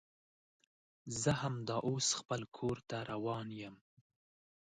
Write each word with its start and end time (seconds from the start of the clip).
زه 1.21 1.31
همدا 1.41 1.77
اوس 1.87 2.07
خپل 2.19 2.41
کور 2.57 2.77
ته 2.89 2.97
روان 3.11 3.47
یم 3.61 3.75